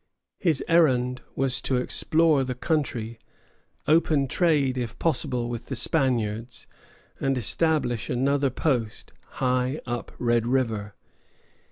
His 0.39 0.63
errand 0.67 1.21
was 1.35 1.61
to 1.61 1.77
explore 1.77 2.43
the 2.43 2.55
country, 2.55 3.19
open 3.87 4.27
trade 4.27 4.75
if 4.75 4.97
possible 4.97 5.47
with 5.47 5.67
the 5.67 5.75
Spaniards, 5.75 6.65
and 7.19 7.37
establish 7.37 8.09
another 8.09 8.49
post 8.49 9.13
high 9.33 9.79
up 9.85 10.11
Red 10.17 10.47
River. 10.47 10.95